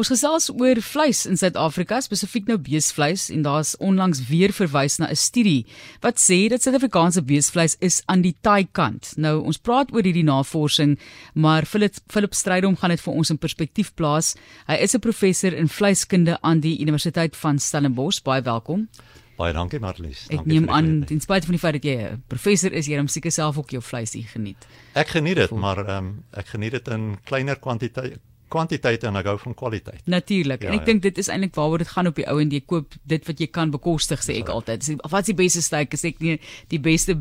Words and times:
Ons 0.00 0.08
gesels 0.08 0.46
oor 0.56 0.78
vleis 0.80 1.26
in 1.28 1.36
Suid-Afrika, 1.36 1.98
spesifiek 2.00 2.46
nou 2.48 2.56
beesvleis 2.64 3.26
en 3.34 3.42
daar's 3.44 3.74
onlangs 3.84 4.22
weer 4.30 4.54
verwys 4.56 4.96
na 4.96 5.10
'n 5.10 5.16
studie 5.16 5.66
wat 6.00 6.16
sê 6.16 6.48
dat 6.48 6.62
Suid-Afrikaanse 6.62 7.20
beesvleis 7.20 7.76
is 7.80 8.00
aan 8.06 8.22
die 8.22 8.34
taai 8.40 8.64
kant. 8.72 9.12
Nou 9.16 9.44
ons 9.44 9.58
praat 9.58 9.92
oor 9.92 10.02
hierdie 10.02 10.24
navorsing, 10.24 10.98
maar 11.34 11.66
Philip 11.66 11.94
Philip 12.08 12.32
Strydom 12.34 12.76
gaan 12.76 12.90
dit 12.90 13.00
vir 13.00 13.12
ons 13.12 13.30
in 13.30 13.38
perspektief 13.38 13.92
plaas. 13.94 14.36
Hy 14.66 14.80
is 14.80 14.94
'n 14.94 15.00
professor 15.00 15.52
in 15.52 15.68
vleiskunde 15.68 16.38
aan 16.40 16.60
die 16.60 16.80
Universiteit 16.80 17.36
van 17.36 17.58
Stellenbosch. 17.58 18.22
Baie 18.22 18.42
welkom. 18.42 18.88
Baie 19.36 19.52
dankie 19.52 19.80
Marlies. 19.80 20.26
Ek 20.30 20.46
neem 20.46 20.70
aan 20.70 21.04
ten 21.04 21.20
spyte 21.20 21.46
van 21.46 21.52
die 21.52 21.60
feit 21.60 21.72
dat 21.72 21.84
jy 21.84 21.96
'n 21.96 22.22
professor 22.26 22.72
is, 22.72 22.86
jy 22.86 22.96
hom 22.96 23.08
seker 23.08 23.32
self 23.32 23.58
ook 23.58 23.70
jou 23.70 23.82
vleisie 23.82 24.22
geniet. 24.22 24.66
Ek 24.94 25.08
geniet 25.08 25.36
dit, 25.36 25.50
maar 25.50 25.78
ehm 25.78 25.96
um, 25.96 26.24
ek 26.32 26.46
geniet 26.46 26.72
dit 26.72 26.88
in 26.88 27.18
kleiner 27.24 27.56
kwantiteite 27.56 28.20
kwantiteit 28.50 29.04
en 29.08 29.18
ek 29.20 29.28
hou 29.30 29.36
van 29.44 29.54
kwaliteit. 29.54 30.02
Natuurlik. 30.10 30.64
Ja, 30.64 30.70
en 30.70 30.78
ek 30.80 30.84
ja. 30.84 30.88
dink 30.92 31.02
dit 31.06 31.20
is 31.22 31.30
eintlik 31.32 31.54
waaroor 31.58 31.84
dit 31.84 31.92
gaan 31.92 32.10
op 32.10 32.18
die 32.18 32.26
ou 32.30 32.36
en 32.42 32.50
jy 32.50 32.60
koop 32.66 32.96
dit 33.10 33.28
wat 33.30 33.42
jy 33.42 33.48
kan 33.54 33.72
bekostig 33.74 34.24
sê 34.26 34.40
ek 34.42 34.52
altyd. 34.52 34.88
Wat 35.02 35.20
is 35.22 35.32
die 35.32 35.38
beste 35.38 35.62
steak? 35.64 35.94
Is 35.96 36.04
ek 36.08 36.20
nie 36.24 36.38
die 36.72 36.80
beste 36.82 37.16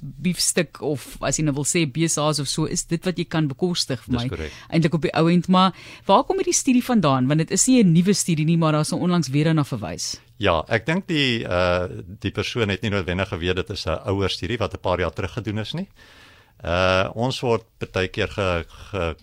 beefstuk 0.00 0.82
of 0.82 1.06
as 1.22 1.38
jy 1.38 1.46
nou 1.46 1.56
wil 1.60 1.68
sê 1.68 1.84
besaas 1.86 2.42
of 2.42 2.50
so 2.50 2.66
is 2.66 2.84
dit 2.90 3.02
wat 3.08 3.18
jy 3.18 3.28
kan 3.28 3.48
bekostig 3.50 4.02
vir 4.06 4.18
my. 4.18 4.50
Eintlik 4.68 4.98
op 4.98 5.06
die 5.06 5.14
ou 5.18 5.26
end, 5.32 5.48
maar 5.48 5.72
waar 6.06 6.26
kom 6.28 6.42
hierdie 6.42 6.56
studie 6.56 6.84
vandaan? 6.84 7.30
Want 7.30 7.44
dit 7.46 7.50
is 7.50 7.66
nie 7.68 7.82
'n 7.82 7.92
nuwe 7.92 8.14
studie 8.14 8.44
nie, 8.44 8.58
maar 8.58 8.72
daar's 8.72 8.92
onlangs 8.92 9.28
weer 9.28 9.44
daarna 9.44 9.64
verwys. 9.64 10.20
Ja, 10.38 10.64
ek 10.68 10.86
dink 10.86 11.06
die 11.06 11.44
uh 11.44 11.86
die 12.20 12.32
persoon 12.34 12.68
het 12.68 12.82
nie 12.82 12.90
noodwendig 12.90 13.28
geweet 13.28 13.56
dit 13.56 13.70
is 13.70 13.86
'n 13.86 14.00
ouer 14.10 14.30
studie 14.30 14.58
wat 14.58 14.74
'n 14.74 14.80
paar 14.80 14.98
jaar 14.98 15.12
terug 15.12 15.32
gedoen 15.32 15.58
is 15.58 15.72
nie. 15.72 15.88
Uh 16.64 17.10
ons 17.14 17.40
word 17.40 17.64
baie 17.92 18.08
keer 18.08 18.28
ge, 18.28 18.64
ge 18.90 19.16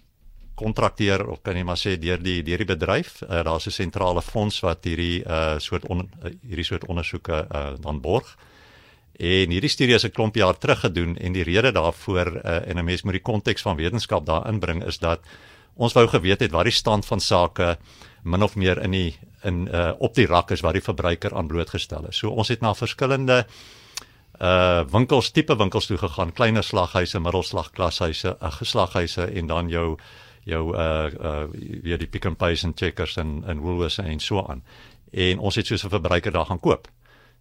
kontrakteer 0.59 1.23
of 1.31 1.41
kan 1.45 1.57
jy 1.57 1.63
maar 1.67 1.79
sê 1.79 1.95
deur 2.01 2.21
die 2.23 2.41
deur 2.43 2.63
die 2.63 2.69
bedryf. 2.69 3.21
Uh, 3.23 3.43
Daar's 3.47 3.67
'n 3.67 3.71
sentrale 3.71 4.21
fonds 4.21 4.59
wat 4.65 4.83
hierdie 4.83 5.23
uh 5.25 5.57
soort 5.59 5.87
on, 5.87 6.09
uh, 6.23 6.31
hierdie 6.47 6.67
soort 6.67 6.85
ondersoeke 6.85 7.47
uh 7.47 7.73
dan 7.79 8.01
borg. 8.01 8.37
En 9.19 9.51
hierdie 9.51 9.69
studie 9.69 9.95
is 9.95 10.05
'n 10.05 10.11
klomp 10.11 10.35
jaar 10.35 10.57
terug 10.57 10.79
gedoen 10.79 11.17
en 11.17 11.33
die 11.33 11.43
rede 11.43 11.71
daarvoor 11.71 12.27
uh 12.27 12.67
en 12.69 12.77
'n 12.77 12.85
mens 12.85 13.03
moet 13.03 13.19
die 13.19 13.29
konteks 13.31 13.61
van 13.61 13.75
wetenskap 13.75 14.25
daarin 14.25 14.59
bring 14.59 14.83
is 14.85 14.97
dat 14.97 15.19
ons 15.75 15.93
wou 15.93 16.07
geweet 16.07 16.39
het 16.39 16.51
wat 16.51 16.63
die 16.63 16.75
stand 16.75 17.05
van 17.05 17.19
sake 17.19 17.77
min 18.23 18.43
of 18.43 18.55
meer 18.55 18.81
in 18.83 18.91
die 18.91 19.17
in 19.43 19.67
uh 19.71 19.93
op 19.99 20.15
die 20.15 20.27
rak 20.27 20.51
is 20.51 20.61
wat 20.61 20.73
die 20.73 20.83
verbruiker 20.83 21.35
aan 21.35 21.47
blootgestel 21.47 22.07
is. 22.07 22.17
So 22.17 22.29
ons 22.29 22.47
het 22.47 22.61
na 22.61 22.73
verskillende 22.73 23.45
uh 24.39 24.83
winkels 24.91 25.31
tipe 25.31 25.55
winkels 25.55 25.85
toe 25.85 25.97
gegaan, 25.97 26.31
kleiner 26.31 26.63
slaghuise, 26.63 27.19
middelslag 27.19 27.71
klashuise, 27.71 28.37
uh, 28.41 28.51
geslaghuise 28.51 29.25
en 29.25 29.47
dan 29.47 29.69
jou 29.69 29.97
jou 30.49 30.63
uh 30.75 31.07
uh 31.13 31.47
weer 31.83 31.97
die 31.97 32.07
Pick 32.07 32.27
n 32.27 32.35
Pay 32.35 32.57
en 32.63 32.73
Checkers 32.75 33.17
en 33.17 33.43
en 33.47 33.59
Woolworths 33.63 33.97
en 34.03 34.19
so 34.19 34.45
aan. 34.45 34.63
En 35.11 35.39
ons 35.39 35.55
het 35.55 35.65
soos 35.65 35.83
'n 35.83 35.89
verbruiker 35.89 36.31
daar 36.31 36.45
gaan 36.45 36.59
koop. 36.59 36.87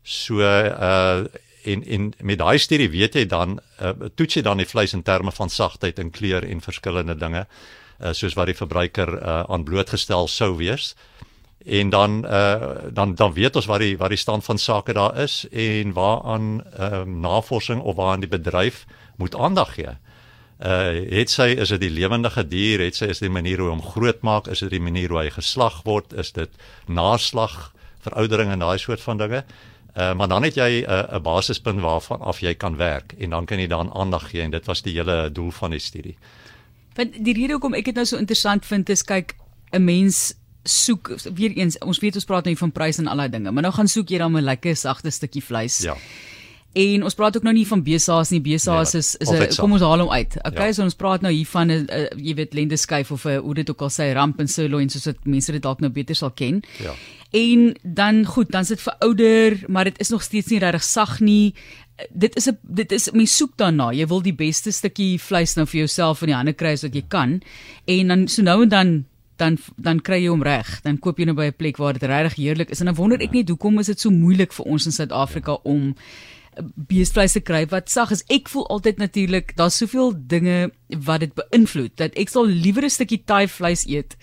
So 0.03 0.41
uh 0.41 1.25
en 1.65 1.85
en 1.85 2.13
met 2.23 2.39
daai 2.39 2.59
studie 2.59 2.91
weet 2.91 3.15
jy 3.15 3.27
dan 3.27 3.59
uh, 3.83 3.91
toets 4.15 4.39
jy 4.39 4.43
dan 4.43 4.63
die 4.63 4.69
vleis 4.69 4.95
in 4.97 5.03
terme 5.03 5.33
van 5.35 5.51
sagtheid 5.51 5.99
en 5.99 6.11
kleur 6.11 6.45
en 6.45 6.61
verskillende 6.65 7.17
dinge 7.19 7.47
uh, 7.47 8.13
soos 8.13 8.37
wat 8.39 8.51
die 8.51 8.57
verbruiker 8.59 9.15
uh, 9.19 9.43
aan 9.49 9.65
blootgestel 9.65 10.29
sou 10.29 10.55
wees 10.57 10.95
en 11.67 11.91
dan 11.91 12.25
uh, 12.25 12.91
dan 12.95 13.15
dan 13.15 13.33
weet 13.33 13.57
ons 13.57 13.67
wat 13.67 13.83
die 13.85 13.97
wat 13.99 14.15
die 14.15 14.21
stand 14.21 14.45
van 14.45 14.59
sake 14.59 14.95
daar 14.97 15.19
is 15.19 15.45
en 15.51 15.93
waaraan 15.93 16.63
uh, 16.79 17.03
navorsing 17.05 17.81
of 17.81 17.97
waaraan 17.97 18.25
die 18.25 18.35
bedryf 18.39 18.85
moet 19.17 19.37
aandag 19.37 19.75
gee 19.75 19.97
uh 19.97 19.97
het 20.59 21.31
sy 21.31 21.55
is 21.55 21.71
dit 21.71 21.81
die 21.81 21.91
lewendige 21.91 22.43
dier? 22.49 22.81
Het 22.83 22.97
sy 22.97 23.07
is 23.13 23.23
die 23.23 23.31
manier 23.31 23.61
hoe 23.63 23.71
hom 23.71 23.83
grootmaak? 23.83 24.49
Is 24.51 24.61
dit 24.61 24.71
die 24.71 24.83
manier 24.83 25.09
hoe 25.09 25.21
hy 25.23 25.31
geslag 25.31 25.83
word? 25.85 26.13
Is 26.13 26.33
dit 26.33 26.51
naslag 26.87 27.73
veroudering 28.03 28.51
en 28.51 28.59
daai 28.59 28.79
soort 28.79 29.01
van 29.01 29.19
dinge? 29.19 29.45
Uh 29.95 30.15
maar 30.15 30.29
dan 30.29 30.43
het 30.43 30.55
jy 30.55 30.83
'n 30.83 30.91
uh, 30.91 31.15
'n 31.19 31.23
basispunt 31.23 31.81
waarvan 31.81 32.21
af 32.21 32.41
jy 32.41 32.55
kan 32.55 32.77
werk 32.77 33.15
en 33.19 33.31
dan 33.31 33.45
kan 33.45 33.59
jy 33.59 33.67
dan 33.67 33.93
aandag 33.93 34.31
gee 34.31 34.43
en 34.43 34.51
dit 34.51 34.67
was 34.67 34.83
die 34.83 34.95
hele 34.95 35.31
doel 35.33 35.51
van 35.51 35.71
die 35.71 35.81
studie. 35.81 36.17
Want 36.95 37.25
die 37.25 37.35
rede 37.35 37.53
hoekom 37.53 37.75
ek 37.75 37.85
dit 37.85 37.95
nou 37.95 38.07
so 38.07 38.17
interessant 38.17 38.67
vind 38.67 38.89
is 38.89 39.03
kyk 39.03 39.35
'n 39.71 39.85
mens 39.85 40.35
soek 40.65 41.11
weer 41.35 41.51
eens 41.51 41.79
ons 41.79 41.99
weet 41.99 42.15
ons 42.15 42.25
praat 42.25 42.45
nou 42.45 42.57
van 42.57 42.73
pryse 42.73 43.01
en 43.01 43.07
al 43.07 43.17
daai 43.17 43.29
dinge 43.29 43.51
maar 43.51 43.63
nou 43.63 43.75
gaan 43.75 43.89
soek 43.89 44.09
jy 44.09 44.19
dan 44.19 44.37
'n 44.37 44.43
lekker 44.45 44.77
sagte 44.77 45.11
stukkie 45.11 45.45
vleis. 45.45 45.79
Ja 45.79 45.97
En 46.79 47.05
ons 47.09 47.15
praat 47.15 47.37
ook 47.37 47.47
nou 47.47 47.55
nie 47.57 47.67
van 47.67 47.83
besaas 47.83 48.31
nie. 48.31 48.41
Besaas 48.45 48.93
ja, 48.95 48.99
is 48.99 49.17
is 49.17 49.31
'n 49.31 49.61
kom 49.61 49.73
ons 49.73 49.83
haal 49.83 49.99
hom 49.99 50.11
uit. 50.11 50.37
Okay, 50.43 50.67
ja. 50.67 50.73
so 50.73 50.83
ons 50.83 50.95
praat 50.95 51.21
nou 51.21 51.33
hier 51.33 51.47
van 51.47 51.71
'n 51.71 51.87
jy 52.17 52.35
weet 52.35 52.55
lendeskyf 52.55 53.11
of 53.11 53.25
'n 53.25 53.39
hoe 53.43 53.55
dit 53.55 53.71
ook 53.71 53.83
al 53.83 53.91
sê 53.91 54.13
ramp 54.15 54.41
en 54.41 54.49
sirloin 54.49 54.89
soos 54.89 55.03
dit 55.03 55.25
mense 55.25 55.53
dit 55.53 55.63
dalk 55.63 55.81
nou 55.81 55.91
beter 55.91 56.15
sal 56.15 56.31
ken. 56.31 56.63
Ja. 56.79 56.95
En 57.31 57.77
dan 57.83 58.25
goed, 58.25 58.51
dan 58.51 58.61
is 58.61 58.69
dit 58.69 58.83
verouder, 58.83 59.65
maar 59.67 59.85
dit 59.85 60.01
is 60.01 60.09
nog 60.09 60.23
steeds 60.23 60.47
nie 60.47 60.59
regtig 60.59 60.85
sag 60.85 61.21
nie. 61.21 61.55
Dit 62.11 62.37
is 62.37 62.49
'n 62.49 62.59
dit 62.63 62.93
is 62.93 63.11
mens 63.11 63.37
soek 63.37 63.57
daarna. 63.57 63.93
Jy 63.93 64.07
wil 64.07 64.23
die 64.23 64.35
beste 64.35 64.71
stukkie 64.71 65.21
vleis 65.21 65.55
nou 65.55 65.67
vir 65.67 65.79
jouself 65.79 66.23
in 66.23 66.27
die 66.27 66.37
hande 66.37 66.53
kry 66.53 66.73
as 66.73 66.83
wat 66.83 66.95
jy 66.95 67.05
kan. 67.09 67.43
En 67.85 68.09
dan 68.09 68.29
so 68.29 68.43
nou 68.43 68.63
en 68.63 68.69
dan 68.69 69.05
dan 69.37 69.59
dan 69.77 70.01
kry 70.01 70.23
jy 70.23 70.29
hom 70.29 70.43
reg. 70.43 70.81
Dan 70.83 70.99
koop 70.99 71.19
jy 71.19 71.25
nou 71.25 71.35
by 71.35 71.47
'n 71.47 71.57
plek 71.57 71.77
waar 71.77 71.93
dit 71.93 72.03
regtig 72.03 72.35
heerlik 72.35 72.71
is. 72.71 72.81
En 72.81 72.87
dan 72.87 72.95
wonder 72.95 73.21
ek 73.21 73.33
net 73.33 73.49
hoekom 73.49 73.79
is 73.79 73.87
dit 73.87 74.01
so 74.01 74.11
moeilik 74.11 74.53
vir 74.53 74.65
ons 74.65 74.87
in 74.87 74.93
Suid-Afrika 74.93 75.59
om 75.63 75.95
beesvleis 76.89 77.33
te 77.37 77.41
kry 77.41 77.65
wat 77.71 77.91
sag 77.91 78.13
is. 78.15 78.25
Ek 78.33 78.49
voel 78.49 78.67
altyd 78.75 78.99
natuurlik 78.99 79.55
daar's 79.57 79.77
soveel 79.77 80.13
dinge 80.17 80.71
wat 81.07 81.21
dit 81.21 81.35
beïnvloed 81.35 81.97
dat 82.01 82.17
ek 82.19 82.33
sal 82.33 82.47
liewer 82.47 82.85
'n 82.85 82.91
stukkie 82.91 83.23
taai 83.25 83.49
vleis 83.49 83.87
eet 83.87 84.17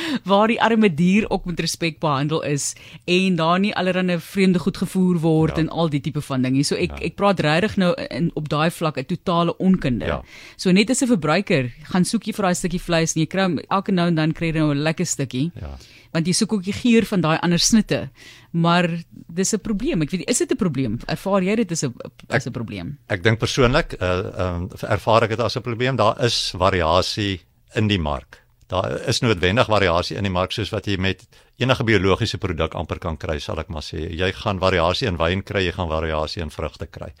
waar 0.30 0.48
die 0.48 0.60
arme 0.60 0.94
dier 0.94 1.30
ook 1.30 1.44
met 1.44 1.60
respek 1.60 1.98
behandel 2.00 2.42
is 2.42 2.74
en 3.04 3.36
daar 3.36 3.60
nie 3.60 3.74
allerlei 3.74 4.18
vreemde 4.20 4.58
goed 4.58 4.76
gevoer 4.76 5.18
word 5.18 5.56
ja. 5.56 5.62
en 5.62 5.68
al 5.68 5.88
die 5.88 6.00
tipe 6.00 6.20
van 6.20 6.42
dinge. 6.42 6.64
So 6.64 6.76
ek 6.76 6.98
ja. 6.98 7.06
ek 7.10 7.16
praat 7.16 7.40
regtig 7.40 7.76
nou 7.76 7.94
in 8.10 8.30
op 8.34 8.48
daai 8.48 8.70
vlak 8.70 8.98
'n 8.98 9.04
totale 9.04 9.56
onkunde. 9.58 10.06
Ja. 10.06 10.22
So 10.56 10.70
net 10.72 10.90
as 10.90 11.02
'n 11.02 11.08
verbruiker 11.08 11.72
gaan 11.92 12.04
soek 12.04 12.26
jy 12.26 12.32
vir 12.32 12.44
daai 12.44 12.54
stukkie 12.54 12.80
vleis 12.80 13.14
en 13.14 13.20
jy 13.20 13.26
kry 13.26 13.48
elke 13.68 13.92
nou 13.92 14.06
en 14.06 14.14
dan 14.14 14.32
kry 14.32 14.52
jy 14.52 14.58
nou 14.58 14.74
'n 14.74 14.82
lekker 14.82 15.06
stukkie. 15.06 15.50
Ja 15.60 15.76
want 16.12 16.28
jy 16.28 16.34
soek 16.36 16.58
ook 16.58 16.64
die 16.66 16.76
geur 16.76 17.06
van 17.08 17.24
daai 17.24 17.36
ander 17.40 17.60
snitte. 17.60 18.08
Maar 18.52 18.88
dis 19.10 19.54
'n 19.54 19.60
probleem. 19.60 20.02
Ek 20.02 20.10
weet 20.10 20.28
is 20.28 20.38
dit 20.38 20.52
'n 20.52 20.56
probleem? 20.56 20.98
Ervaar 21.06 21.42
jy 21.42 21.56
dit 21.56 21.70
is 21.70 21.84
'n 21.84 21.94
is 22.28 22.46
'n 22.46 22.52
probleem? 22.52 22.98
Ek 23.08 23.22
dink 23.22 23.38
persoonlik, 23.38 23.96
uh 24.00 24.30
um, 24.38 24.70
ervaar 24.80 25.22
ek 25.22 25.30
dit 25.30 25.40
as 25.40 25.56
'n 25.56 25.62
probleem. 25.62 25.96
Daar 25.96 26.22
is 26.22 26.52
variasie 26.56 27.40
in 27.74 27.88
die 27.88 27.98
mark. 27.98 28.41
Daar 28.72 28.94
is 29.10 29.20
noodwendig 29.20 29.68
variasie 29.68 30.16
in 30.16 30.24
die 30.24 30.32
mark 30.32 30.54
soos 30.56 30.72
wat 30.72 30.86
jy 30.88 30.96
met 30.96 31.26
enige 31.60 31.84
biologiese 31.84 32.38
produk 32.40 32.74
amper 32.78 32.98
kan 33.02 33.18
kry, 33.20 33.38
sal 33.38 33.60
ek 33.60 33.68
maar 33.68 33.84
sê. 33.84 34.06
Jy 34.08 34.30
gaan 34.40 34.62
variasie 34.62 35.10
in 35.10 35.18
wyn 35.20 35.44
kry, 35.44 35.66
jy 35.66 35.74
gaan 35.76 35.90
variasie 35.92 36.42
in 36.42 36.50
vrugte 36.54 36.88
kry. 36.88 37.12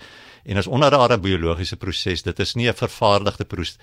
En 0.44 0.56
as 0.56 0.66
onder 0.66 0.90
'n 0.90 1.20
biologiese 1.20 1.76
proses, 1.76 2.22
dit 2.22 2.40
is 2.40 2.54
nie 2.54 2.68
'n 2.68 2.74
vervaardigde 2.74 3.44
proses 3.44 3.78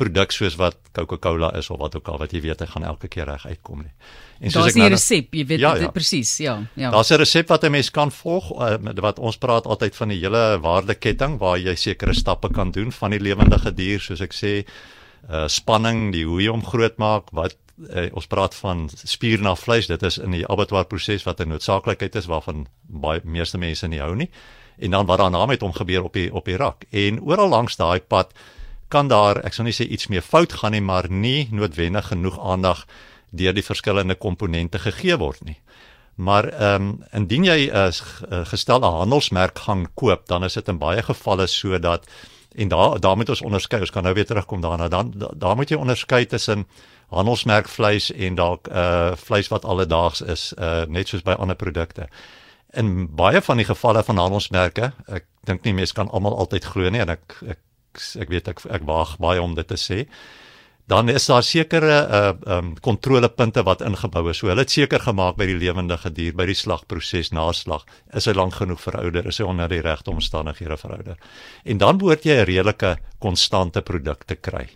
produk 0.00 0.32
soos 0.32 0.56
wat 0.60 0.78
Coca-Cola 0.96 1.50
is 1.58 1.68
of 1.70 1.80
wat 1.80 1.96
ook 1.98 2.08
al 2.08 2.20
wat 2.22 2.32
jy 2.32 2.40
weet 2.44 2.62
hy 2.62 2.68
gaan 2.72 2.86
elke 2.88 3.10
keer 3.12 3.28
reg 3.28 3.44
uitkom 3.46 3.82
nie. 3.84 3.92
En 4.40 4.52
soos 4.54 4.70
ek 4.70 4.78
nou 4.80 4.86
'n 4.88 4.94
resep, 4.94 5.34
jy 5.34 5.44
weet 5.46 5.60
ja, 5.60 5.74
ja. 5.76 5.90
presies, 5.90 6.38
ja, 6.38 6.56
ja. 6.74 6.90
Daar's 6.90 7.10
'n 7.10 7.20
resep 7.20 7.48
wat 7.48 7.64
'n 7.64 7.70
mens 7.70 7.90
kan 7.90 8.10
volg 8.10 8.50
uh, 8.52 8.78
wat 9.00 9.18
ons 9.18 9.36
praat 9.36 9.66
altyd 9.66 9.96
van 9.96 10.08
die 10.08 10.20
hele 10.20 10.58
waardeketting 10.60 11.38
waar 11.38 11.58
jy 11.58 11.74
sekere 11.74 12.14
stappe 12.14 12.48
kan 12.48 12.70
doen 12.70 12.92
van 12.92 13.10
die 13.10 13.20
lewendige 13.20 13.74
dier 13.74 14.00
soos 14.00 14.20
ek 14.20 14.32
sê 14.32 14.64
uh 15.28 15.48
spanning, 15.48 16.12
die 16.12 16.24
hoe 16.24 16.40
jy 16.42 16.50
hom 16.50 16.64
groot 16.64 16.96
maak, 16.98 17.30
wat 17.32 17.56
uh, 17.88 18.08
ons 18.16 18.26
praat 18.26 18.54
van 18.54 18.88
spier 18.94 19.40
na 19.42 19.54
vleis, 19.56 19.88
dit 19.90 20.02
is 20.02 20.18
in 20.18 20.34
die 20.36 20.46
abattoir 20.46 20.84
proses 20.84 21.24
wat 21.24 21.40
'n 21.40 21.48
noodsaaklikheid 21.48 22.16
is 22.16 22.26
waarvan 22.26 22.66
baie 22.82 23.20
meeste 23.24 23.58
mense 23.58 23.88
nie 23.88 24.00
hou 24.00 24.14
nie. 24.16 24.30
En 24.78 24.90
dan 24.90 25.06
wat 25.06 25.18
daarna 25.18 25.46
met 25.46 25.60
hom 25.60 25.72
gebeur 25.72 26.04
op 26.04 26.12
die 26.12 26.32
op 26.34 26.44
die 26.44 26.56
rak. 26.56 26.84
En 26.90 27.20
oral 27.20 27.48
langs 27.48 27.76
daai 27.76 28.00
pad 28.00 28.32
kan 28.88 29.08
daar 29.08 29.44
ek 29.44 29.52
sou 29.52 29.64
nie 29.64 29.72
sê 29.72 29.86
iets 29.86 30.08
meer 30.08 30.22
fout 30.22 30.52
gaan 30.52 30.72
nie, 30.72 30.80
maar 30.80 31.10
nie 31.10 31.48
noodwendig 31.50 32.06
genoeg 32.06 32.38
aandag 32.40 32.86
deur 33.30 33.54
die 33.54 33.62
verskillende 33.62 34.14
komponente 34.14 34.78
gegee 34.78 35.16
word 35.16 35.44
nie. 35.44 35.58
Maar 36.14 36.48
ehm 36.48 36.82
um, 36.82 37.04
indien 37.12 37.44
jy 37.44 37.70
'n 37.70 37.72
uh, 37.72 38.44
gestel 38.44 38.80
'n 38.80 38.96
handelsmerk 38.98 39.58
gaan 39.58 39.86
koop, 39.94 40.26
dan 40.26 40.44
is 40.44 40.54
dit 40.54 40.68
in 40.68 40.78
baie 40.78 41.02
gevalle 41.02 41.46
so 41.46 41.78
dat 41.78 42.06
en 42.54 42.68
daar 42.68 43.00
daar 43.00 43.16
moet 43.16 43.28
ons 43.28 43.40
onderskei, 43.40 43.80
ons 43.80 43.90
kan 43.90 44.02
nou 44.02 44.14
weer 44.14 44.26
terugkom 44.26 44.60
daarna, 44.60 44.88
dan 44.88 45.12
daar 45.36 45.56
moet 45.56 45.70
jy 45.70 45.78
onderskei 45.78 46.26
tussen 46.26 46.66
handelsmerk 47.10 47.68
vleis 47.68 48.10
en 48.12 48.34
dalk 48.34 48.68
uh 48.68 49.12
vleis 49.16 49.48
wat 49.48 49.64
alledaags 49.64 50.20
is, 50.20 50.52
uh 50.58 50.84
net 50.86 51.08
soos 51.08 51.22
by 51.26 51.34
ander 51.38 51.56
produkte. 51.56 52.08
In 52.70 53.08
baie 53.14 53.42
van 53.42 53.56
die 53.56 53.66
gevalle 53.66 54.02
van 54.06 54.18
handelsmerke, 54.18 54.92
ek 55.06 55.26
dink 55.46 55.64
nie 55.64 55.74
mense 55.74 55.94
kan 55.94 56.10
almal 56.10 56.36
altyd 56.38 56.64
glo 56.64 56.90
nie 56.90 57.02
en 57.02 57.16
ek 57.16 57.40
ek 57.42 57.58
ek 58.22 58.28
weet 58.30 58.48
ek 58.48 58.62
ek 58.70 58.86
waag 58.86 59.16
baie 59.18 59.42
om 59.42 59.54
dit 59.54 59.66
te 59.66 59.78
sê. 59.78 60.04
Dan 60.90 61.08
is 61.08 61.26
daar 61.30 61.44
sekere 61.46 61.96
uh 62.18 62.56
um 62.56 62.72
kontrolepunte 62.82 63.62
wat 63.62 63.84
ingebou 63.86 64.24
is. 64.30 64.40
So 64.40 64.48
hulle 64.50 64.64
het 64.64 64.72
seker 64.74 65.00
gemaak 65.00 65.36
by 65.38 65.46
die 65.46 65.58
lewendige 65.58 66.10
dier 66.10 66.34
by 66.34 66.48
die 66.50 66.56
slagproses 66.58 67.30
na 67.30 67.52
slag 67.54 67.84
is 68.16 68.26
hy 68.26 68.34
lank 68.34 68.56
genoeg 68.58 68.80
verouder, 68.82 69.28
is 69.30 69.38
hy 69.38 69.46
onder 69.46 69.70
die 69.70 69.82
regte 69.86 70.10
omstandighede 70.10 70.76
verouder. 70.76 71.16
En 71.64 71.78
dan 71.78 71.98
behoort 71.98 72.26
jy 72.26 72.40
'n 72.40 72.46
redelike 72.50 72.96
konstante 73.18 73.82
produk 73.82 74.24
te 74.26 74.34
kry. 74.34 74.66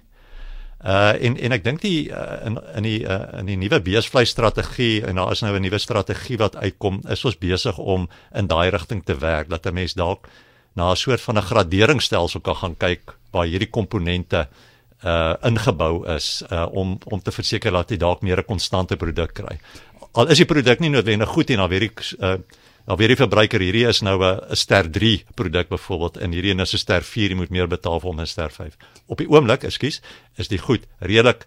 Uh 0.85 1.17
en 1.17 1.37
en 1.37 1.53
ek 1.53 1.65
dink 1.65 1.81
die 1.81 2.11
uh, 2.13 2.47
in 2.47 2.61
in 2.77 2.83
die 2.83 3.03
uh, 3.03 3.39
in 3.41 3.47
die 3.47 3.57
nuwe 3.57 3.81
beesvleis 3.81 4.31
strategie 4.31 5.03
en 5.03 5.17
daar 5.17 5.33
is 5.33 5.43
nou 5.43 5.57
'n 5.57 5.63
nuwe 5.63 5.79
strategie 5.79 6.39
wat 6.39 6.57
uitkom, 6.57 7.01
is 7.09 7.25
ons 7.25 7.39
besig 7.39 7.79
om 7.79 8.09
in 8.35 8.47
daai 8.47 8.71
rigting 8.71 9.03
te 9.05 9.19
werk 9.19 9.49
dat 9.49 9.67
'n 9.67 9.75
mens 9.75 9.95
dalk 9.95 10.29
na 10.77 10.91
'n 10.91 10.97
soort 10.97 11.21
van 11.21 11.39
'n 11.39 11.43
graderingsstelsel 11.43 12.41
kan 12.41 12.57
gaan 12.57 12.77
kyk 12.77 13.17
waar 13.33 13.47
hierdie 13.47 13.71
komponente 13.71 14.47
uh 15.05 15.35
ingebou 15.45 16.07
is 16.17 16.43
uh 16.51 16.67
om 16.73 16.99
om 17.05 17.21
te 17.21 17.33
verseker 17.33 17.73
dat 17.73 17.91
jy 17.91 17.97
dalk 17.97 18.23
meer 18.23 18.39
'n 18.39 18.45
konstante 18.49 18.97
produk 18.97 19.35
kry. 19.35 19.59
Al 20.13 20.29
is 20.29 20.39
die 20.39 20.47
produk 20.47 20.81
nie 20.81 20.91
noodwendig 20.91 21.29
goed 21.29 21.51
en 21.51 21.57
dan 21.57 21.69
weer 21.69 21.81
die 21.81 21.93
uh 22.21 22.39
dan 22.85 22.97
weer 22.97 23.09
die 23.09 23.17
verbruiker 23.17 23.61
hierdie 23.61 23.87
is 23.89 24.03
nou 24.03 24.21
'n 24.23 24.57
ster 24.57 24.91
3 24.91 25.25
produk 25.35 25.69
byvoorbeeld 25.69 26.17
en 26.17 26.33
hierdie 26.33 26.61
is 26.61 26.75
'n 26.75 26.79
ster 26.79 27.03
4 27.03 27.31
jy 27.31 27.37
moet 27.37 27.51
meer 27.51 27.69
betaal 27.69 28.01
vir 28.01 28.09
hom 28.09 28.21
'n 28.21 28.27
ster 28.27 28.51
5. 28.51 28.77
Op 29.07 29.19
die 29.19 29.29
oomblik, 29.29 29.63
ekskuus, 29.65 30.01
is 30.37 30.49
die 30.49 30.59
goed 30.59 30.87
redelik 31.01 31.47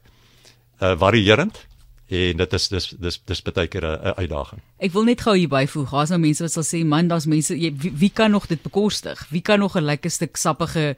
uh 0.81 0.97
varierend 0.97 1.65
en 2.07 2.37
dit 2.37 2.53
is 2.53 2.67
dis 2.67 2.89
dis 2.99 3.21
dis 3.25 3.41
baie 3.41 3.67
keer 3.67 3.85
'n 3.85 4.13
uitdaging. 4.17 4.61
Ek 4.79 4.91
wil 4.91 5.03
net 5.03 5.21
gou 5.21 5.35
hier 5.35 5.49
byvoeg. 5.49 5.91
Daar's 5.91 6.09
nou 6.09 6.19
mense 6.19 6.43
wat 6.43 6.51
sal 6.51 6.63
sê 6.63 6.85
man, 6.85 7.07
daar's 7.07 7.25
mense 7.25 7.55
jy, 7.55 7.73
wie, 7.75 7.91
wie 7.91 8.09
kan 8.09 8.31
nog 8.31 8.47
dit 8.47 8.61
bekostig? 8.61 9.27
Wie 9.29 9.41
kan 9.41 9.59
nog 9.59 9.75
'n 9.75 9.83
lekker 9.83 10.11
stuk 10.11 10.37
sappige 10.37 10.95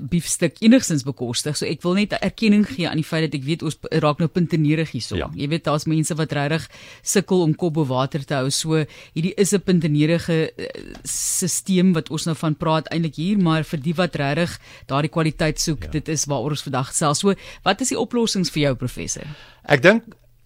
biefstuk 0.00 0.60
enigstens 0.64 1.04
bekostig. 1.06 1.56
So 1.56 1.66
ek 1.68 1.82
wil 1.84 1.96
net 1.98 2.16
erkenning 2.20 2.66
gee 2.68 2.88
aan 2.88 3.00
die 3.00 3.06
feit 3.06 3.26
dat 3.26 3.36
ek 3.38 3.46
weet 3.46 3.64
ons 3.66 3.78
raak 4.02 4.20
nou 4.22 4.28
puntenierig 4.28 4.92
hierso. 4.94 5.18
Ja. 5.20 5.30
Jy 5.34 5.48
weet 5.52 5.66
daar's 5.68 5.86
mense 5.86 6.16
wat 6.18 6.32
regtig 6.36 6.68
sukkel 7.02 7.44
om 7.44 7.54
kop 7.54 7.76
bo 7.76 7.86
water 7.88 8.24
te 8.24 8.38
hou. 8.38 8.50
So 8.50 8.84
hierdie 9.14 9.34
is 9.36 9.52
'n 9.54 9.60
puntenierige 9.60 10.52
uh, 10.56 10.66
stelsel 11.02 11.92
wat 11.94 12.10
ons 12.10 12.26
nou 12.26 12.36
van 12.36 12.54
praat 12.54 12.88
eintlik 12.92 13.16
hier, 13.16 13.38
maar 13.38 13.64
vir 13.64 13.80
die 13.80 13.94
wat 13.94 14.16
regtig 14.16 14.58
daardie 14.86 15.10
kwaliteit 15.10 15.60
soek, 15.60 15.84
ja. 15.84 15.90
dit 15.90 16.08
is 16.08 16.26
waar 16.26 16.46
ons 16.46 16.62
vandag 16.62 16.94
self. 16.94 17.18
So 17.18 17.34
wat 17.64 17.80
is 17.80 17.88
die 17.88 17.98
oplossings 17.98 18.50
vir 18.50 18.62
jou 18.62 18.74
professor? 18.74 19.26
Ek 19.64 19.82
dink 19.82 20.04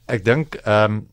ek 0.09 0.25
dink 0.25 0.57
ehm 0.65 1.01
um, 1.01 1.07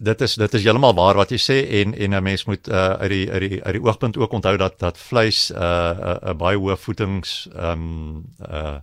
dit 0.00 0.20
is 0.20 0.34
dit 0.34 0.54
is 0.54 0.62
heeltemal 0.64 0.94
waar 0.96 1.18
wat 1.20 1.32
jy 1.34 1.38
sê 1.40 1.58
en 1.80 1.94
en 1.94 2.14
'n 2.16 2.22
mens 2.22 2.44
moet 2.44 2.68
uh, 2.68 2.92
uit 3.04 3.10
die 3.10 3.30
uit 3.30 3.40
die 3.40 3.62
uit 3.64 3.74
die 3.76 3.84
oogpunt 3.84 4.16
ook 4.16 4.32
onthou 4.32 4.56
dat 4.56 4.78
dat 4.78 4.98
vleis 4.98 5.50
'n 5.50 5.56
uh, 5.56 5.90
'n 5.90 6.28
uh, 6.28 6.34
baie 6.34 6.56
hoë 6.56 6.76
voedings 6.76 7.48
ehm 7.54 7.70
um, 7.72 8.24
uh 8.50 8.78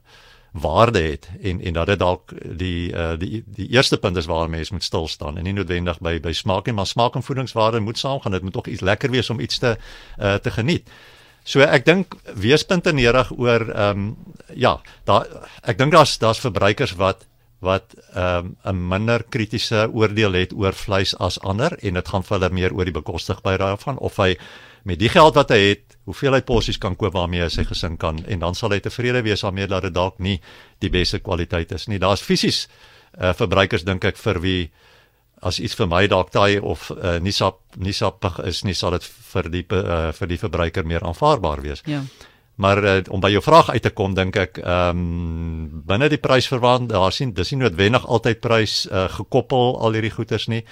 waarde 0.51 0.99
het 0.99 1.29
en 1.41 1.61
en 1.61 1.73
dat 1.73 1.85
dit 1.85 1.99
dalk 1.99 2.31
die 2.57 2.91
uh 2.91 3.17
die 3.17 3.43
die 3.45 3.69
eerste 3.69 3.97
punt 3.97 4.17
is 4.17 4.25
waar 4.25 4.49
mense 4.49 4.73
moet 4.73 4.83
stil 4.83 5.07
staan 5.07 5.37
en 5.37 5.43
nie 5.43 5.53
noodwendig 5.53 5.99
by 5.99 6.19
by 6.19 6.31
smaak 6.31 6.65
nie 6.65 6.73
maar 6.73 6.87
smaak 6.87 7.15
en 7.15 7.23
voedingswaarde 7.23 7.79
moet 7.79 7.97
saamgaan 7.97 8.31
dit 8.31 8.41
moet 8.41 8.53
tog 8.53 8.65
iets 8.65 8.81
lekker 8.81 9.11
wees 9.11 9.29
om 9.29 9.39
iets 9.39 9.57
te 9.57 9.77
uh 10.19 10.35
te 10.35 10.51
geniet. 10.51 10.89
So 11.43 11.59
ek 11.59 11.85
dink 11.85 12.15
weespunte 12.35 12.93
nerig 12.93 13.31
oor 13.37 13.69
ehm 13.69 13.89
um, 13.89 14.17
ja, 14.55 14.81
daar 15.03 15.27
ek 15.61 15.77
dink 15.77 15.91
daar's 15.91 16.17
daar's 16.17 16.39
verbruikers 16.39 16.95
wat 16.95 17.25
wat 17.59 17.95
ehm, 18.13 18.53
'n 18.63 18.69
um, 18.69 18.87
minder 18.87 19.23
kritiese 19.23 19.89
oordeel 19.93 20.33
het 20.33 20.53
oor 20.53 20.73
vleis 20.73 21.15
as 21.17 21.39
ander 21.39 21.77
en 21.81 21.93
dit 21.93 22.07
gaan 22.07 22.23
vir 22.23 22.39
hulle 22.39 22.53
meer 22.53 22.73
oor 22.73 22.85
die 22.85 22.93
bekostigbaarheid 22.93 23.59
daarvan 23.59 23.97
of 23.97 24.17
hy 24.17 24.37
met 24.83 24.99
die 24.99 25.09
geld 25.09 25.35
wat 25.35 25.49
hy 25.49 25.59
het, 25.59 25.97
hoeveel 26.05 26.33
hy 26.33 26.41
porsies 26.41 26.77
kan 26.77 26.95
koop 26.95 27.13
waarmee 27.13 27.41
hy 27.41 27.49
sy 27.49 27.65
gesin 27.67 27.97
kan 27.97 28.21
en 28.25 28.39
dan 28.39 28.55
sal 28.55 28.71
hy 28.71 28.79
tevrede 28.79 29.21
wees 29.21 29.41
daarmee 29.41 29.67
dat 29.67 29.81
dit 29.81 29.93
dalk 29.93 30.19
nie 30.19 30.39
die 30.79 30.89
beste 30.89 31.19
kwaliteit 31.19 31.71
is 31.71 31.87
nie. 31.87 31.99
Daar's 31.99 32.21
fisies 32.21 32.67
uh, 33.19 33.33
verbruikers 33.33 33.83
dink 33.83 34.05
ek 34.05 34.17
vir 34.17 34.41
wie 34.41 34.71
as 35.41 35.59
iets 35.59 35.75
vir 35.77 35.87
my 35.87 36.07
dalk 36.07 36.31
taai 36.33 36.59
of 36.59 36.89
uh, 36.91 37.17
nie 37.19 37.33
sap 37.35 37.59
nie 37.75 37.93
sappig 37.93 38.39
is 38.45 38.63
nie, 38.65 38.73
sal 38.73 38.95
dit 38.97 39.03
vir 39.03 39.49
die 39.53 39.65
uh, 39.69 40.11
vir 40.13 40.27
die 40.27 40.39
verbruiker 40.41 40.85
meer 40.85 41.05
aanvaarbaar 41.05 41.61
wees. 41.61 41.83
Ja. 41.85 42.01
Maar 42.57 42.83
uh, 42.83 42.99
om 43.13 43.21
by 43.21 43.29
jou 43.29 43.41
vraag 43.45 43.69
uit 43.69 43.81
te 43.85 43.93
kom 43.93 44.15
dink 44.17 44.35
ek 44.35 44.57
ehm 44.63 45.01
um, 45.01 45.81
binne 45.87 46.09
die 46.09 46.21
prysverband 46.21 46.89
daar 46.89 47.13
sien 47.13 47.33
dis 47.37 47.51
nie 47.53 47.61
noodwendig 47.61 48.05
altyd 48.05 48.41
prys 48.41 48.87
uh, 48.89 49.05
gekoppel 49.13 49.77
al 49.77 49.93
hierdie 49.93 50.13
goederes 50.15 50.47
nie. 50.49 50.63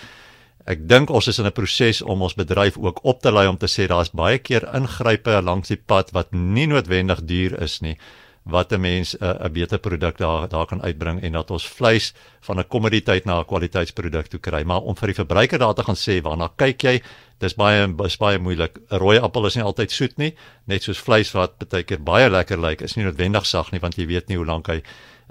Ek 0.66 0.82
dink 0.90 1.14
ons 1.14 1.28
is 1.30 1.40
in 1.40 1.46
'n 1.46 1.54
proses 1.54 2.02
om 2.02 2.22
ons 2.26 2.34
bedryf 2.34 2.78
ook 2.78 3.04
op 3.04 3.22
te 3.22 3.32
lei 3.32 3.48
om 3.48 3.58
te 3.58 3.70
sê 3.70 3.88
daar's 3.88 4.10
baie 4.10 4.40
keer 4.40 4.66
ingrype 4.74 5.42
langs 5.42 5.70
die 5.70 5.78
pad 5.78 6.12
wat 6.12 6.34
nie 6.34 6.68
noodwendig 6.68 7.22
duur 7.22 7.62
is 7.62 7.82
nie 7.82 7.98
wat 8.46 8.72
'n 8.72 8.80
mens 8.80 9.16
'n 9.18 9.24
uh, 9.24 9.50
beter 9.50 9.80
produk 9.80 10.18
daar 10.18 10.48
daar 10.48 10.66
kan 10.66 10.82
uitbring 10.82 11.22
en 11.22 11.32
dat 11.32 11.52
ons 11.52 11.68
vleis 11.68 12.14
van 12.40 12.60
'n 12.60 12.68
kommoditeit 12.68 13.26
na 13.26 13.40
'n 13.40 13.46
kwaliteitsproduk 13.46 14.28
toe 14.28 14.40
kry. 14.40 14.64
Maar 14.64 14.82
om 14.82 14.96
vir 14.96 15.08
die 15.08 15.16
verbruiker 15.16 15.60
daar 15.60 15.74
te 15.74 15.84
gaan 15.84 15.96
sê 15.96 16.22
waarna 16.22 16.52
kyk 16.56 16.82
jy, 16.82 17.02
dis 17.40 17.56
baie 17.56 17.96
is 18.06 18.18
baie 18.18 18.40
moeilik. 18.40 18.78
'n 18.90 18.98
Rooi 18.98 19.18
appel 19.18 19.46
is 19.46 19.56
nie 19.56 19.64
altyd 19.64 19.92
soet 19.92 20.18
nie, 20.18 20.36
net 20.66 20.84
soos 20.84 21.00
vleis 21.00 21.32
wat 21.32 21.70
baie 21.70 21.84
keer 21.84 22.04
baie 22.04 22.30
lekker 22.30 22.58
lyk, 22.58 22.82
is 22.82 22.96
nie 22.96 23.06
noodwendig 23.06 23.46
sag 23.46 23.72
nie 23.72 23.80
want 23.80 23.96
jy 23.96 24.06
weet 24.06 24.28
nie 24.28 24.38
hoe 24.38 24.46
lank 24.46 24.68
hy 24.68 24.82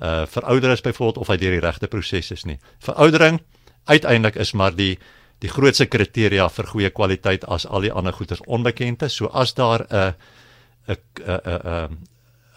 uh 0.03 0.27
verouder 0.27 0.71
is 0.71 0.81
byvoorbeeld 0.81 1.19
of 1.19 1.29
hy 1.29 1.37
deur 1.37 1.51
die 1.51 1.67
regte 1.67 1.87
proses 1.87 2.31
is 2.31 2.45
nie. 2.45 2.59
Veroudering 2.79 3.41
uiteindelik 3.85 4.35
is 4.37 4.53
maar 4.53 4.75
die 4.75 4.99
die 5.39 5.49
grootste 5.49 5.87
kriteria 5.87 6.49
vir 6.49 6.67
goeie 6.67 6.91
kwaliteit 6.91 7.45
as 7.45 7.67
al 7.67 7.81
die 7.81 7.93
ander 7.93 8.13
goeders 8.13 8.41
onbekend 8.47 9.03
is. 9.03 9.15
So 9.15 9.27
as 9.27 9.55
daar 9.55 9.87
'n 9.91 10.15
'n 10.89 10.97
'n 11.27 11.41
'n 11.45 11.99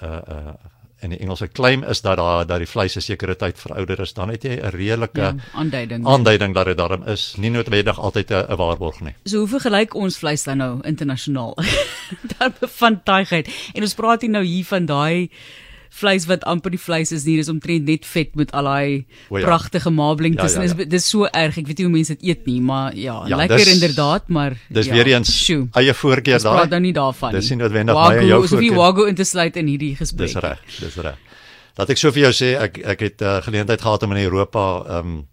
uh 0.01 0.21
uh 0.27 0.53
in 0.99 1.11
die 1.13 1.19
Engelse 1.19 1.47
claim 1.47 1.83
is 1.83 2.01
dat 2.01 2.17
daar 2.17 2.45
dat 2.45 2.57
die 2.57 2.67
vleis 2.67 2.95
'n 2.95 3.01
sekere 3.01 3.35
tyd 3.35 3.59
verouder 3.59 3.99
is, 3.99 4.13
dan 4.13 4.29
het 4.29 4.43
jy 4.43 4.57
'n 4.57 4.69
redelike 4.69 5.21
ja, 5.21 5.35
aanduiding. 5.53 6.05
Aanduiding 6.05 6.53
dat 6.53 6.65
dit 6.65 6.77
daarom 6.77 7.03
is, 7.03 7.35
nie 7.37 7.49
noodwendig 7.49 7.99
altyd 7.99 8.31
'n 8.31 8.55
waarborg 8.55 8.99
nie. 9.01 9.13
So 9.23 9.37
hoe 9.37 9.47
vergelyk 9.47 9.93
ons 9.93 10.17
vleis 10.17 10.43
dan 10.43 10.57
nou 10.57 10.79
internasionaal? 10.81 11.57
daar 12.37 12.51
bevind 12.59 13.05
daaiheid. 13.05 13.71
En 13.73 13.81
ons 13.81 13.93
praat 13.93 14.21
hier 14.21 14.29
nou 14.29 14.43
hier 14.43 14.65
van 14.65 14.85
daai 14.85 15.29
vleis 15.89 16.27
wat 16.27 16.43
amper 16.43 16.71
die 16.71 16.81
vleis 16.81 17.11
is 17.11 17.25
nie, 17.25 17.37
dis 17.37 17.49
omtrent 17.49 17.87
net 17.87 18.05
vet 18.05 18.35
met 18.35 18.51
al 18.57 18.67
daai 18.69 19.05
ja. 19.29 19.43
pragtige 19.43 19.91
marbling 19.93 20.35
ja, 20.35 20.43
tussen. 20.43 20.65
Ja, 20.65 20.73
ja, 20.73 20.79
ja. 20.83 20.89
Dis 20.91 21.09
so 21.09 21.27
erg. 21.31 21.57
Ek 21.57 21.67
weet 21.67 21.77
nie 21.81 21.87
hoe 21.87 21.93
mense 21.93 22.17
dit 22.17 22.27
eet 22.31 22.45
nie, 22.49 22.59
maar 22.61 22.95
ja, 22.95 23.19
ja 23.27 23.39
lekker 23.39 23.63
dis, 23.63 23.73
inderdaad, 23.75 24.27
maar 24.29 24.57
Dis 24.69 24.89
ja, 24.89 24.97
weer 24.97 25.13
eens 25.13 25.31
shoe. 25.31 25.67
eie 25.79 25.93
voorkeur 25.93 26.41
daai. 26.41 26.51
Ons 26.51 26.59
praat 26.61 26.75
nou 26.75 26.81
nie 26.81 26.93
daarvan 26.93 27.33
nie. 27.33 27.39
Dis 27.41 27.53
nie 27.53 27.61
noodwendig 27.61 27.95
baie 27.95 28.25
jou 28.25 28.41
voorkeur. 28.41 28.59
Ons 28.59 28.67
hoef 28.67 28.81
Wago 28.81 29.07
in 29.07 29.15
te 29.15 29.23
sluit 29.27 29.55
in 29.57 29.71
hierdie 29.71 29.95
gesprek. 29.95 30.27
Dis 30.27 30.43
reg, 30.43 30.67
dis 30.81 30.99
reg. 31.05 31.23
Laat 31.77 31.93
ek 31.93 31.99
so 32.01 32.11
vir 32.13 32.27
jou 32.27 32.33
sê, 32.33 32.53
ek 32.57 32.79
ek 32.95 33.03
het 33.05 33.23
uh, 33.25 33.39
geleentheid 33.45 33.81
gehad 33.81 34.05
om 34.07 34.15
in 34.15 34.23
Europa 34.25 34.67
ehm 34.85 35.17
um, 35.17 35.25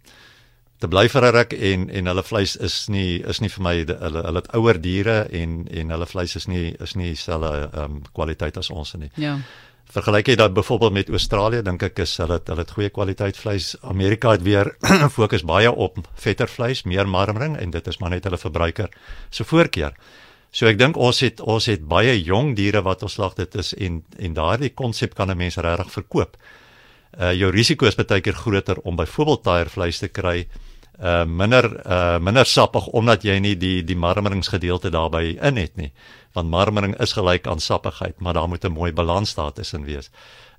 te 0.85 0.89
bly 0.91 1.07
vir 1.09 1.25
'n 1.25 1.33
ruk 1.33 1.53
en 1.53 1.91
en 1.91 2.07
hulle 2.11 2.23
vleis 2.23 2.57
is 2.57 2.89
nie 2.89 3.23
is 3.23 3.41
nie 3.41 3.49
vir 3.49 3.63
my 3.63 3.75
hulle 3.89 4.23
hulle 4.27 4.41
het 4.43 4.51
ouer 4.59 4.81
diere 4.81 5.17
en 5.33 5.65
en 5.71 5.91
hulle 5.95 6.07
vleis 6.07 6.37
is 6.37 6.47
nie 6.47 6.75
is 6.81 6.95
nie 6.95 7.15
dieselfde 7.15 7.71
ehm 7.73 7.85
um, 7.85 8.03
kwaliteit 8.13 8.59
as 8.61 8.71
ons 8.71 8.95
nie. 8.95 9.11
Ja. 9.17 9.39
Vergelyk 9.93 10.27
jy 10.27 10.35
dit 10.41 10.55
byvoorbeeld 10.55 10.93
met 10.93 11.09
Australië, 11.09 11.63
dink 11.63 11.83
ek 11.83 11.99
is 12.03 12.17
hulle 12.19 12.41
hulle 12.45 12.63
het 12.65 12.71
goeie 12.71 12.91
kwaliteit 12.91 13.37
vleis. 13.37 13.75
Amerika 13.83 14.33
het 14.33 14.43
weer 14.43 14.73
fokus 15.19 15.45
baie 15.45 15.71
op 15.71 15.99
vetter 16.15 16.49
vleis, 16.49 16.83
meer 16.85 17.09
marmering 17.09 17.57
en 17.61 17.71
dit 17.71 17.87
is 17.87 17.99
maar 18.01 18.11
net 18.11 18.25
hulle 18.25 18.41
verbruiker 18.41 18.89
se 19.31 19.45
voorkeur. 19.45 19.95
So 20.55 20.67
ek 20.71 20.79
dink 20.79 20.97
ons 20.97 21.21
het 21.21 21.41
ons 21.41 21.67
het 21.67 21.83
baie 21.87 22.15
jong 22.23 22.55
diere 22.57 22.83
wat 22.87 23.03
ons 23.03 23.17
slag 23.19 23.35
dit 23.35 23.55
is 23.61 23.75
en 23.75 24.03
en 24.19 24.35
daardie 24.35 24.71
konsep 24.75 25.15
kan 25.15 25.31
'n 25.31 25.37
mens 25.37 25.57
regtig 25.57 25.91
verkoop. 25.93 26.37
Uh 27.19 27.33
jou 27.33 27.51
risiko 27.51 27.87
is 27.87 27.95
baie 27.95 28.21
keer 28.21 28.35
groter 28.35 28.79
om 28.85 28.97
byvoorbeeld 28.97 29.43
taier 29.43 29.69
vleis 29.71 29.99
te 29.99 30.09
kry 30.09 30.49
uh 31.01 31.25
minder 31.25 31.87
uh 31.87 32.19
minder 32.19 32.47
sappig 32.47 32.87
omdat 32.87 33.23
jy 33.23 33.39
nie 33.39 33.57
die 33.59 33.83
die 33.85 33.97
marmeringsgedeelte 33.97 34.91
daarbey 34.91 35.35
in 35.41 35.57
het 35.57 35.77
nie. 35.77 35.93
Want 36.33 36.51
marmering 36.51 36.95
is 37.01 37.13
gelyk 37.13 37.47
aan 37.47 37.61
sappigheid, 37.61 38.21
maar 38.21 38.35
daar 38.35 38.49
moet 38.49 38.65
'n 38.65 38.73
mooi 38.73 38.93
balans 38.93 39.35
daar 39.35 39.53
tussen 39.53 39.85
wees. 39.85 40.11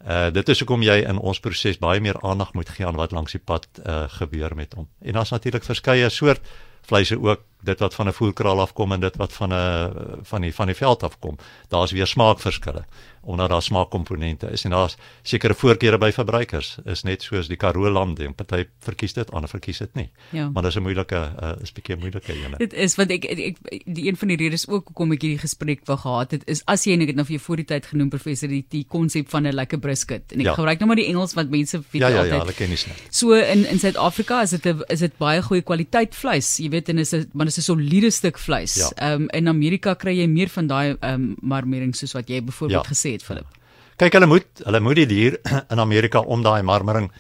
Uh 0.08 0.32
dit 0.32 0.50
is 0.50 0.60
hoekom 0.60 0.82
jy 0.82 1.04
in 1.08 1.18
ons 1.18 1.40
proses 1.40 1.78
baie 1.78 2.00
meer 2.00 2.22
aandag 2.22 2.54
moet 2.54 2.70
gee 2.70 2.86
aan 2.86 2.96
wat 2.96 3.12
langs 3.12 3.32
die 3.32 3.42
pad 3.42 3.68
uh 3.86 4.04
gebeur 4.08 4.56
met 4.56 4.74
hom. 4.74 4.88
En 5.02 5.14
daar's 5.14 5.32
natuurlik 5.32 5.64
verskeie 5.64 6.10
soort 6.10 6.42
vleise 6.82 7.22
ook 7.22 7.42
dit 7.62 7.80
wat 7.80 7.94
van 7.94 8.08
'n 8.08 8.14
voerkraal 8.14 8.60
afkom 8.60 8.92
en 8.92 9.00
dit 9.00 9.16
wat 9.16 9.34
van 9.34 9.54
'n 9.54 9.92
van 10.24 10.42
die 10.42 10.54
van 10.54 10.66
die 10.66 10.76
veld 10.76 11.04
afkom. 11.04 11.38
Daar's 11.70 11.92
weer 11.92 12.08
smaakverskille 12.08 12.86
omdat 13.26 13.50
daar 13.50 13.62
smaakkomponente 13.62 14.48
is 14.52 14.64
en 14.64 14.70
daar's 14.70 14.98
sekere 15.22 15.54
voorkeure 15.54 15.98
by 15.98 16.12
verbruikers. 16.12 16.76
Is 16.86 17.02
net 17.04 17.24
soos 17.26 17.48
die 17.48 17.58
Karoo 17.58 17.90
lam 17.90 18.14
ding. 18.16 18.36
Party 18.36 18.68
verkies 18.86 19.14
dit, 19.14 19.32
ander 19.32 19.50
verkies 19.50 19.82
dit 19.82 19.94
nie. 19.94 20.10
Ja. 20.30 20.50
Maar 20.54 20.64
dis 20.64 20.76
'n 20.76 20.82
moeilike 20.82 21.16
uh, 21.42 21.52
is 21.62 21.72
bietjie 21.72 21.98
moeilike 21.98 22.34
ene. 22.34 22.58
Dit 22.58 22.74
is 22.74 22.96
want 22.96 23.12
ek, 23.12 23.26
ek, 23.26 23.58
die 23.86 24.08
een 24.08 24.18
van 24.18 24.28
die 24.28 24.38
redes 24.38 24.68
ook 24.68 24.88
hoekom 24.88 25.12
ek 25.12 25.22
hierdie 25.22 25.40
gesprek 25.40 25.82
wou 25.86 25.98
gehad 25.98 26.32
het 26.32 26.44
is 26.46 26.62
as 26.66 26.84
jy 26.86 26.94
en 26.94 27.02
ek 27.02 27.08
het 27.08 27.16
nou 27.16 27.26
vir 27.26 27.38
jou 27.38 27.46
voor 27.46 27.56
die 27.56 27.66
tyd 27.66 27.86
genoem 27.86 28.10
professor 28.10 28.50
die 28.50 28.66
die 28.70 28.86
konsep 28.88 29.30
van 29.30 29.48
'n 29.48 29.54
lekker 29.54 29.80
brisket 29.80 30.32
en 30.32 30.40
ek 30.40 30.46
ja. 30.46 30.54
gebruik 30.54 30.80
nou 30.80 30.88
maar 30.88 31.02
die 31.02 31.08
Engels 31.08 31.34
wat 31.34 31.50
mense 31.50 31.82
weet 31.92 32.02
ja, 32.02 32.08
ja, 32.08 32.18
altyd. 32.18 32.32
Ja, 32.32 32.36
ja, 32.36 32.42
hulle 32.46 32.54
ken 32.54 32.78
snit. 32.78 33.02
So 33.10 33.34
in 33.34 33.66
in 33.66 33.80
Suid-Afrika 33.80 34.42
is 34.42 34.50
dit 34.50 34.66
'n 34.66 34.84
is 34.88 35.00
dit 35.00 35.18
baie 35.18 35.42
goeie 35.42 35.62
kwaliteit 35.62 36.16
vleis. 36.16 36.58
Jy 36.58 36.70
weet 36.70 36.90
en 36.90 36.98
is 36.98 37.10
dit 37.10 37.34
maar 37.34 37.46
dis 37.56 37.64
'n 37.64 37.68
soliede 37.72 38.12
stuk 38.12 38.38
vleis. 38.40 38.76
Ehm 38.78 38.92
ja. 38.98 39.14
um, 39.14 39.28
in 39.30 39.48
Amerika 39.48 39.96
kry 39.96 40.18
jy 40.20 40.28
meer 40.28 40.50
van 40.50 40.68
daai 40.68 40.96
ehm 41.00 41.14
um, 41.14 41.36
marmering 41.42 41.96
soos 41.96 42.14
wat 42.14 42.30
jy 42.30 42.42
byvoorbeeld 42.42 42.86
ja. 42.86 42.92
gesê 42.94 43.12
het 43.12 43.24
Philip. 43.24 43.48
Kyk 43.98 44.14
hulle 44.14 44.28
moet 44.28 44.48
hulle 44.66 44.80
moet 44.80 44.96
die 44.96 45.06
dier 45.06 45.40
in 45.74 45.80
Amerika 45.80 46.20
om 46.20 46.44
daai 46.44 46.64
marmering 46.64 47.12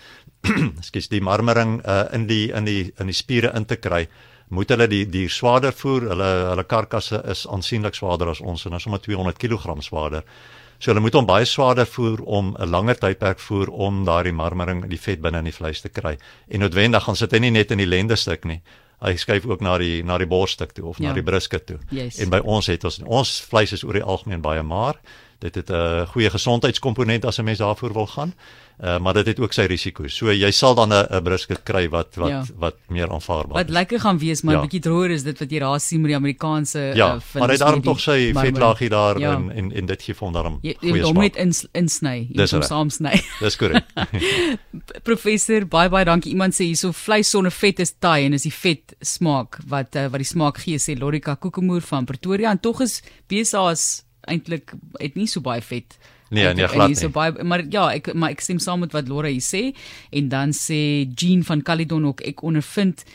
skus 0.88 1.08
die 1.10 1.22
marmering 1.22 1.82
uh, 1.86 2.06
in 2.13 2.27
die 2.27 2.51
in 2.51 2.65
die 2.65 2.94
in 3.00 3.08
die 3.08 3.15
spiere 3.15 3.51
in 3.56 3.65
te 3.65 3.75
kry 3.75 4.08
moet 4.50 4.70
hulle 4.70 4.88
die 4.88 5.06
dier 5.10 5.30
swaarder 5.30 5.74
voer 5.74 6.10
hulle 6.12 6.30
hulle 6.51 6.63
karkasse 6.63 7.24
is 7.32 7.48
aansienlik 7.48 7.96
swaarder 7.96 8.30
as 8.30 8.42
ons 8.42 8.65
en 8.65 8.74
ons 8.74 8.84
sommer 8.84 9.01
200 9.01 9.38
kg 9.42 9.82
swaarder 9.82 10.24
So 10.80 10.92
hulle 10.92 11.01
moet 11.01 11.15
hom 11.15 11.27
baie 11.27 11.46
swaarder 11.48 11.88
voer 11.88 12.22
om 12.25 12.56
'n 12.60 12.70
langer 12.70 12.98
tydperk 13.00 13.39
voer 13.39 13.70
om 13.70 14.04
daardie 14.06 14.34
marmering, 14.34 14.86
die 14.89 15.00
vet 15.00 15.22
binne 15.22 15.39
in 15.39 15.48
die 15.50 15.56
vleis 15.56 15.82
te 15.82 15.89
kry. 15.89 16.18
En 16.50 16.60
noodwendig 16.60 17.04
gaan 17.04 17.15
sit 17.15 17.32
hy 17.32 17.39
nie 17.39 17.51
net 17.51 17.72
in 17.72 17.77
die 17.77 17.88
lendestuk 17.88 18.46
nie. 18.46 18.62
Hy 19.04 19.16
skuif 19.20 19.46
ook 19.46 19.62
na 19.62 19.78
die 19.78 20.04
na 20.04 20.18
die 20.18 20.28
borsstuk 20.28 20.72
toe 20.72 20.86
of 20.86 21.00
ja. 21.00 21.10
na 21.10 21.14
die 21.14 21.24
brisket 21.24 21.66
toe. 21.66 21.80
Yes. 21.90 22.20
En 22.24 22.30
by 22.30 22.40
ons 22.44 22.68
het 22.72 22.84
ons 22.84 23.02
ons 23.06 23.34
vleis 23.50 23.74
is 23.75 23.84
oor 23.84 24.00
die 24.00 24.04
algemeen 24.04 24.42
baie 24.42 24.64
maar 24.64 25.02
dit 25.39 25.56
het 25.56 25.70
'n 25.70 26.06
goeie 26.08 26.30
gesondheidskomponent 26.30 27.25
as 27.25 27.38
'n 27.38 27.44
mens 27.44 27.58
daarvoor 27.58 27.94
wil 27.94 28.08
gaan. 28.08 28.34
Uh, 28.84 29.00
maar 29.00 29.13
dit 29.13 29.25
het 29.25 29.39
ook 29.39 29.54
sy 29.54 29.63
risiko's. 29.72 30.15
So 30.15 30.32
jy 30.32 30.51
sal 30.51 30.75
dan 30.75 30.92
'n 30.92 31.24
brisket 31.24 31.63
kry 31.63 31.88
wat 31.89 32.15
wat 32.15 32.30
ja. 32.30 32.44
wat 32.60 32.75
meer 32.88 33.12
aanvaarbaar 33.12 33.48
wat 33.48 33.58
is. 33.58 33.63
Wat 33.63 33.74
lekker 33.74 34.00
gaan 34.00 34.18
wees, 34.18 34.42
maar 34.42 34.54
'n 34.54 34.58
ja. 34.58 34.63
bietjie 34.63 34.82
droër 34.82 35.12
is 35.12 35.24
dit 35.24 35.39
wat 35.39 35.51
jy 35.51 35.60
daar 35.60 35.80
sien 35.80 36.01
met 36.01 36.10
die 36.10 36.15
Amerikaanse 36.15 36.80
ja, 36.80 37.15
uh, 37.15 37.39
maar 37.39 37.50
hy 37.50 37.58
daarom 37.58 37.82
tog 37.82 38.00
sy 38.00 38.34
vetlaagie 38.34 38.89
daar 38.89 39.20
ja. 39.20 39.34
en, 39.34 39.51
en 39.51 39.72
en 39.72 39.86
dit 39.86 40.01
gee 40.04 40.13
vir 40.13 40.25
hom 40.25 40.34
daarom 40.34 40.60
goeie 40.60 40.75
smaak. 40.75 40.96
Jy 40.96 41.01
hom 41.04 41.20
net 41.20 41.36
in 41.36 41.54
insny, 41.72 42.27
jy 42.34 42.48
hom 42.51 42.62
saam 42.62 42.89
sny. 42.89 43.24
Dis 43.46 43.56
korrek. 43.56 43.86
Professor, 45.10 45.65
baie 45.65 45.89
baie 45.89 46.06
dankie. 46.06 46.32
Iemand 46.32 46.54
sê 46.54 46.68
hierso 46.68 46.92
vleis 46.92 47.30
sonder 47.30 47.51
vet 47.51 47.80
is 47.80 47.94
taai 48.00 48.25
en 48.25 48.34
is 48.34 48.44
die 48.44 48.54
vet 48.54 48.96
smaak 49.00 49.60
wat 49.68 49.96
uh, 49.96 50.10
wat 50.12 50.20
die 50.20 50.27
smaak 50.27 50.58
gee 50.58 50.77
sê 50.77 51.00
Lorika 51.00 51.36
Kokemoer 51.36 51.82
van 51.82 52.06
Pretoria 52.06 52.51
en 52.51 52.60
tog 52.60 52.82
is 52.82 53.01
BSA's 53.27 54.05
eintlik 54.32 54.74
het 55.00 55.15
nie 55.15 55.27
so 55.27 55.41
baie 55.46 55.62
vet 55.62 55.98
Nee, 56.29 56.53
nee, 56.53 56.67
glad 56.67 56.89
nie. 56.89 56.98
So 56.98 57.13
baie 57.13 57.44
maar 57.46 57.62
ja, 57.70 57.86
ek 57.94 58.10
maar 58.17 58.34
ek 58.34 58.41
stem 58.41 58.60
saam 58.60 58.82
met 58.82 58.96
wat 58.96 59.10
Laura 59.12 59.29
hier 59.29 59.46
sê 59.46 59.70
en 60.15 60.29
dan 60.32 60.55
sê 60.58 60.79
Jean 61.13 61.44
van 61.46 61.62
Caledon 61.62 62.08
ook 62.10 62.24
ek 62.25 62.41
ondervind 62.44 63.05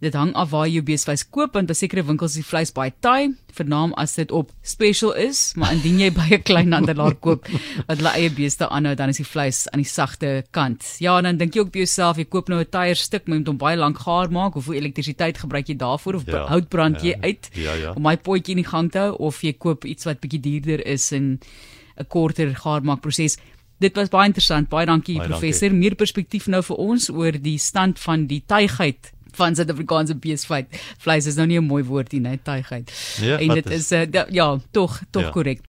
dit 0.00 0.14
hang 0.16 0.32
af 0.38 0.50
waar 0.54 0.68
jy 0.68 0.80
beesvleis 0.84 1.26
koop 1.28 1.54
want 1.56 1.68
by 1.68 1.76
sekere 1.76 2.04
winkels 2.08 2.34
is 2.34 2.40
die 2.40 2.48
vleis 2.48 2.72
baie 2.72 2.92
taai, 3.04 3.34
vernaam 3.52 3.92
as 4.00 4.14
dit 4.16 4.32
op 4.32 4.52
special 4.64 5.12
is, 5.18 5.52
maar 5.60 5.74
indien 5.74 6.00
jy 6.00 6.10
by 6.18 6.26
'n 6.38 6.42
klein 6.46 6.72
handelaar 6.72 7.16
koop 7.20 7.48
wat 7.86 7.98
hulle 7.98 8.14
eie 8.16 8.30
beeste 8.30 8.68
aanhou, 8.68 8.94
dan 8.96 9.12
is 9.12 9.20
die 9.20 9.28
vleis 9.28 9.66
aan 9.72 9.82
die 9.84 9.90
sagte 9.90 10.44
kant. 10.50 10.96
Ja, 11.04 11.20
dan 11.20 11.36
dink 11.36 11.54
jy 11.54 11.60
ook 11.60 11.72
by 11.72 11.84
jouself, 11.84 12.16
jy 12.16 12.24
koop 12.24 12.48
nou 12.48 12.60
'n 12.60 12.70
taier 12.70 12.96
stuk, 12.96 13.28
moet 13.28 13.46
hom 13.46 13.58
baie 13.58 13.76
lank 13.76 13.98
gaar 13.98 14.30
maak, 14.30 14.54
hoeveel 14.54 14.80
elektrisiteit 14.80 15.38
gebruik 15.38 15.68
jy 15.68 15.76
daarvoor 15.76 16.14
of 16.14 16.26
ja, 16.26 16.46
hout 16.48 16.68
brand 16.68 17.02
jy 17.02 17.14
ja, 17.14 17.20
uit 17.20 17.50
ja, 17.54 17.74
ja. 17.74 17.92
om 17.92 18.02
my 18.02 18.16
potjie 18.16 18.56
in 18.56 18.62
die 18.64 18.70
gang 18.70 18.90
te 18.90 18.98
hou 18.98 19.16
of 19.18 19.42
jy 19.42 19.52
koop 19.52 19.84
iets 19.84 20.04
wat 20.04 20.20
bietjie 20.20 20.40
duurder 20.40 20.86
is 20.86 21.12
en 21.12 21.40
'n 22.00 22.06
korter 22.08 22.54
gaarmaakproses. 22.56 23.36
Dit 23.80 23.96
was 23.96 24.08
baie 24.08 24.28
interessant. 24.28 24.68
Baie 24.68 24.86
dankie 24.86 25.16
baie 25.16 25.28
professor. 25.28 25.68
Dankie. 25.68 25.88
Meer 25.88 25.94
perspektief 25.94 26.46
nou 26.46 26.62
vir 26.62 26.76
ons 26.76 27.10
oor 27.10 27.32
die 27.32 27.58
stand 27.58 27.98
van 27.98 28.26
die 28.26 28.42
tuigheid 28.46 29.12
van 29.32 29.54
Suid-Afrikaanse 29.54 30.14
beesvleis. 30.14 30.64
Vleis 30.98 31.26
is 31.26 31.34
nou 31.34 31.46
nie 31.46 31.58
'n 31.60 31.64
mooi 31.64 31.84
woord 31.84 32.12
nie, 32.12 32.20
net 32.20 32.44
tuigheid. 32.44 32.92
Ja, 33.20 33.38
en 33.38 33.48
dit 33.48 33.70
is, 33.70 33.92
is 33.92 34.08
uh, 34.14 34.24
ja, 34.30 34.58
tog 34.70 35.00
tog 35.10 35.30
korrek. 35.30 35.58
Ja. 35.58 35.68